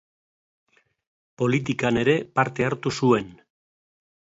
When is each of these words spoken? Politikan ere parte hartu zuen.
Politikan 1.43 2.03
ere 2.07 2.19
parte 2.41 2.69
hartu 2.71 2.99
zuen. 3.03 3.33